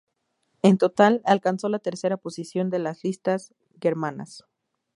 En 0.63 0.79
total 0.79 1.21
alcanzó 1.25 1.69
la 1.69 1.77
tercera 1.77 2.17
posición 2.17 2.71
de 2.71 2.79
las 2.79 3.03
listas 3.03 3.53
germanas. 3.79 4.43